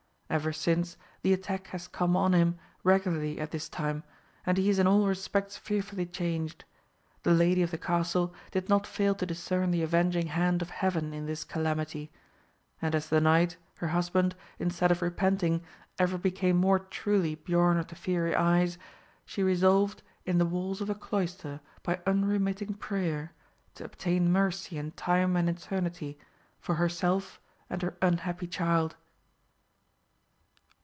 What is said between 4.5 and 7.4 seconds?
he is in all respects fearfully changed. The